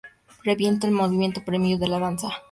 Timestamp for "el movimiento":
0.87-1.43